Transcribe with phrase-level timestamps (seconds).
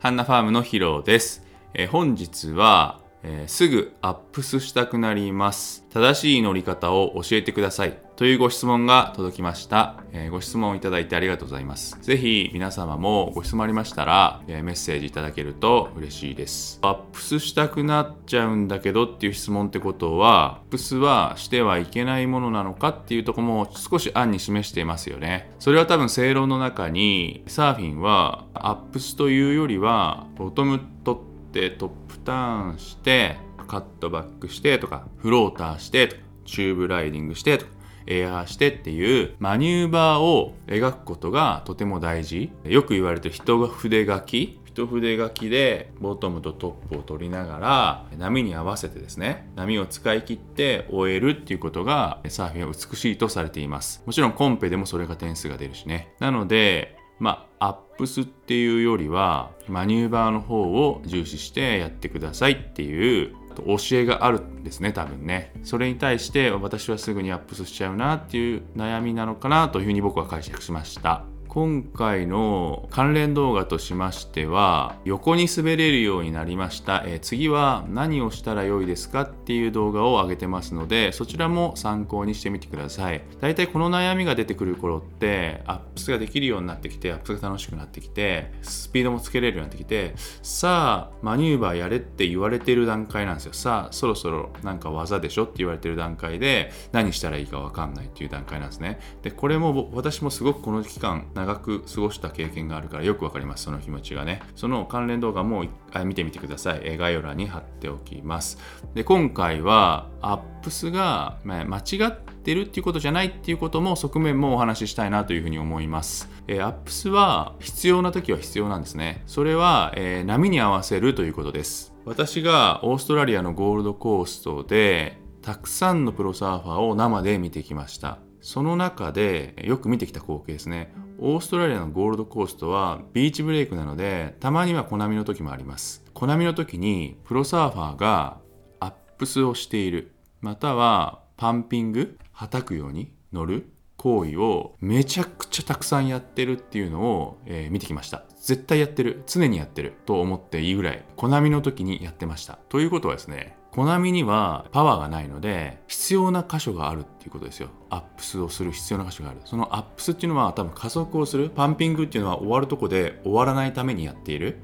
[0.00, 1.44] ハンナファームのヒロです。
[1.74, 5.84] えー、本日は、えー、すぐアップスしたくなります。
[5.92, 8.07] 正しい乗り方を教えてください。
[8.18, 10.02] というご質問が届きました。
[10.10, 11.96] えー、ご質問をいただいてありがとうございます。
[12.00, 16.80] ぜひ皆様もご質問ありましたら、えー、メッセージいただけると嬉しいです。
[16.82, 25.54] アップスしたくなっちゃうんだけどっていう質問ってことは、アップスはしてはいけないものなのかっていうとこも少し暗に示していますよね。
[25.60, 33.36] それは多分正論の中に、サーフィンはアップスというよりは、ボトム取ってトップターンして
[33.68, 37.77] カットバックしてとかフローターしてとかチューブライディングしてとか
[38.08, 42.50] エアーしてっていうマニューバーを描くことがとても大事。
[42.64, 44.58] よく言われてる一筆書き。
[44.64, 54.04] 一筆書きでボトムとトップを取りながら波に合わせてですね波を使い切って終えるっていうことがサーフィンは美しいとされています。
[54.06, 56.14] もちろんコンペでもそれが点数が出るしね。
[56.20, 63.34] なのでまあ、アップスっていうよりは、マニューバーの方を重視してやってくださいっていう
[63.66, 65.52] 教えがあるんですね、多分ね。
[65.64, 71.24] それに対して私はすぐにアップスしちゃうなっていう悩みなのかなというふうに僕は解釈しました。
[71.58, 83.24] 今回の関連動画としましては横に滑れるようになりました、えー、次は何をしたらよいですかっていう動画を上げてますのでそちらも参考にしてみてください。
[83.40, 93.52] だいたいこの悩みが出てくる頃ってアップスができるようになってきてアップスが楽しくなってきてスピードもつけれるようになってきてさあマニューバーやれって言われてる段階なんですよ。
[93.52, 99.00] さあそろそろなんか技でしょって言われてる段階で何したらいいか分かんないっていう段階なんですね。
[99.22, 103.64] でこれも私もすごくこの期間長く過ごした経験があるからよくわかります。
[103.64, 104.42] その気持ちがね。
[104.54, 105.64] その関連動画も
[106.04, 106.98] 見てみてください。
[106.98, 108.58] 概要欄に貼っておきます。
[108.94, 116.28] で今回はアップスが間違ってるっていうことじゃないっていうことも側面もお話ししたいなというふうに思います。
[116.46, 119.22] えアップスは必要な時は必要なんですね。
[119.26, 121.94] それは、えー、波に合わせるということです。
[122.04, 128.18] 私がオーストラリアのゴールドコーストでたくさんのプロサーファーを生で見てきました。
[128.40, 130.92] その中でよく見てきた光景ですね。
[131.20, 136.04] オーストラリアのゴールドコーストはビーチブレイクなのでたまには小波の時もあります。
[136.14, 138.38] 小波の時にプロサーファーが
[138.80, 140.12] アップスをしている。
[140.40, 148.22] またはパンピングはたくように乗る行為をめちゃくちゃたくさんやってるっていうのを、えー、見てきました。
[148.40, 149.24] 絶対やってる。
[149.26, 152.60] 常にやってると思っていいぐらい小波の時にやってました。
[152.68, 164.56] ということはですね小波にはパワーがないので必要な箇所があるっていうことですよアップスをする必要な箇所があるそのアップスっていうのは多分加速をするパンピングっていうのは終わるとこで終わらないためにやっている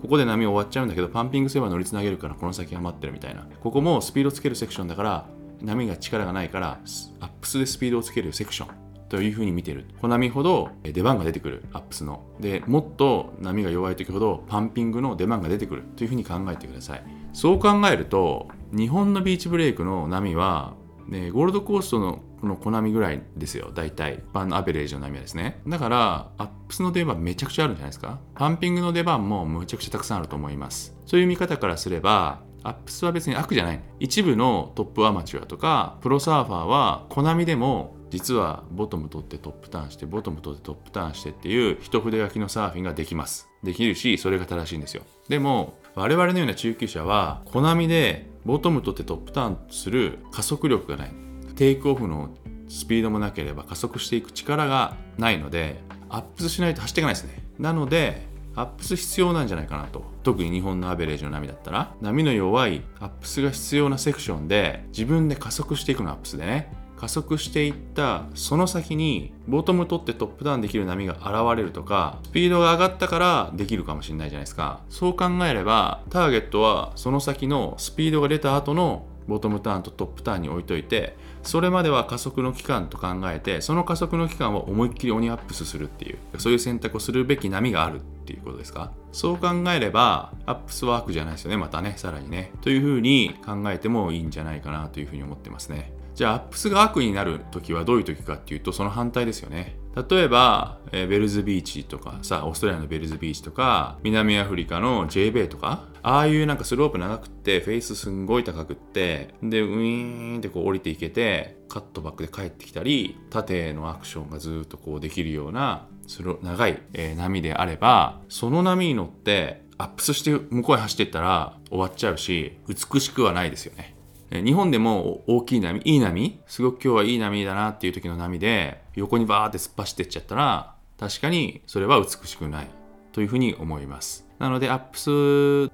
[0.00, 5.26] ここで波終わっちゃうんだけどパンピングすれば乗りつなげるからこの先が待ってるみたいなここもスピードつけるセクションだから
[5.60, 6.80] 波が力がないから
[7.20, 9.84] アップスでスピードをつけるセクションというふうに見てる。
[10.00, 12.24] 小波ほど出番が出てくる、アップスの。
[12.40, 17.04] で、もっと波が弱い時ほどパンピングの出番が出てくるというふうに考えてください。
[17.34, 20.74] そう考えると日本のビーチブレイクの波は、
[21.06, 23.70] ね、ゴールドコーストのこの小波ぐらいですよ。
[23.72, 24.22] 大体。
[24.32, 25.60] ジャパンアベレージの波はですね。
[25.68, 28.18] だからアップスの出番めちゃくちゃあるんじゃないですか。
[28.34, 30.96] パンピングの出番もむちゃくちゃたくさんあると思います。
[31.06, 33.80] そういう見方からすればアップスは別に悪じゃない。
[34.00, 43.48] 一部のトップアマチュアとかプロサーファーは小波でも実はボトム取ってトップターンしてボトム取ってトップターンしてっていう一筆書きのサーフィンができます。
[43.62, 45.04] できるしそれが正しいんですよ。
[45.28, 51.12] でも我々のような中級者は小波でボトムとってトップターンする加速力がない。
[51.56, 52.30] テイクオフの
[52.68, 57.44] スピードもなければ加速していく力がないのでアップスしないと走っていかないですね。
[57.58, 60.04] なのでアップス必要なんじゃないかなと。
[60.22, 66.72] 特に日本のアベレージの波だったら波の弱いアップスが必要なセクションで自分で加速していくのアップスでね。
[67.02, 74.82] 加速していったその先にボトム取ってトップターンできる波が現れるとかスピードが上がったからできるかもしれないじゃないですか。
[74.88, 88.92] そう考えればターゲットはその先のスピードが出た後のボトムターンとトップターンに置いといてそれまでは加速の期間と考えてその加速の期間を思いっきり鬼アップスするっていうそういう選択をするべき波があるっていうことですか。
[89.10, 92.52] そう考えればアップスワークじゃないですよねまたねさらにね。
[92.60, 95.92] というふうに考えてもいいんじゃないかなというふうに思ってますね。
[96.14, 99.76] じゃあアップスが悪になる時はどういう時かっていうとその反対ですよね。
[100.10, 123.96] 例えば、えー、ベルズビーチとかさオーストラリアのベルズビーチとか南アフリカの J ベイとかああいうなんかスロープ長くってフェイスすんごい高くってでウィーンってこう降りていけてカットバックで帰ってきたり縦のアクションがずっとこうできるようなスロ長い、えー、波であればその波に乗ってアップスして向こうへ走っていったら終わっちゃうし美しくはないですよね。
[124.40, 132.66] 日本でも大きい波、いい波、すごく今日はいい波だなっていう時の波で、横にバーって突っ走ってっちゃったら、確かにそれは美しくない
[133.12, 134.32] というふうに思います。
[134.42, 135.04] なのでアップス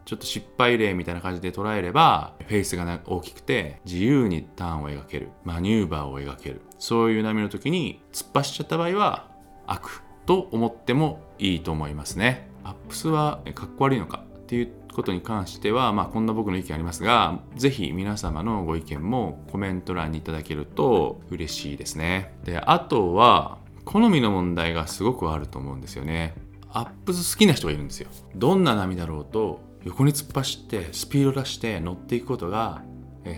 [0.05, 9.31] ちょっと失敗例みたいな感じで捉えればフェイスが大きくて自由にターンを描けるマニューバーを描けるそういう波の時に突っ走っちゃった場合は
[9.66, 22.34] 悪と思ってもいいと思いますねアップスはかっこ悪いのかっていうことに関しては、まあ、こんな僕の意見ありますが、ぜひ皆様のご意見もコメント欄にいただけると嬉しいですね。
[22.44, 26.34] で、あとは、好みの問題がすごくあると思うんですよね。
[26.70, 28.08] アップス好きな人がいるんですよ。
[28.34, 32.82] どんな波だろうと横に突っ走ってスピード出して乗っていくことが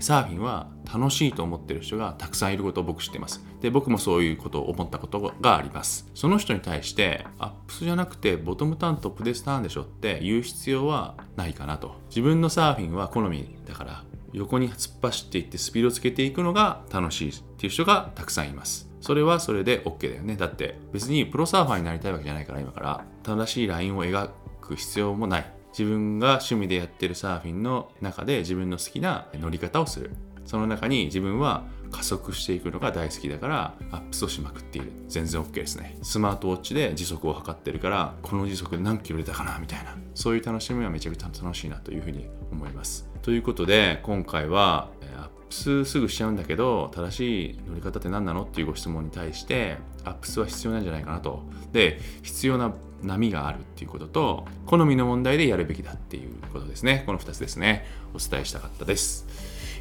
[0.01, 3.45] サーフィンは楽しいと思ってる人がたくさんいることを僕知ってます。
[3.61, 6.09] で、僕もそういうことを思ったことがあります。
[6.15, 11.97] その人に対して、アップスじゃなくてボトムターントップデスターンでしょって言う必要はないかなと。
[12.09, 18.89] 自分のサーフィンは好みだから、横に突っ走っていってスピードをつけていくのが楽しいっていう人がたくさんいます。
[19.01, 20.37] それはそれで OK だよね。
[20.37, 24.29] だって別にプロサーファーになりたいわけじゃないから今から正しいラインを描
[24.61, 25.60] く必要もない。
[25.71, 30.11] 自分が趣味でやってるサーフィンの中で自分の好きな乗り方をする。
[30.45, 34.93] その中に自分は加速していくのが大好きだからアップスをしまくっている。
[35.09, 35.99] 全然 OK ですね。
[36.03, 39.97] スマートウォッチで時速を測ってるからこの時速で何キロ出たかなみたいな。
[40.15, 43.09] そういう楽しみはめちゃくちゃ楽しいなというふうに思います。
[43.23, 51.43] ということで今回はアップスすぐしちゃうんだけど正しい乗り方って何なのっていうご質問に対してアップスは必要なんじゃないかなと。
[51.73, 52.73] で必要な
[53.03, 57.05] 波があるっていうことと好みの問題でやるべきだっていうことですね。
[57.07, 57.87] この2つですね。
[58.15, 59.27] お伝えしたかったです。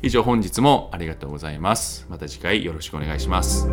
[0.01, 2.06] 以上本日もありがとうございます。
[2.10, 3.68] また次回よろしくお願いします。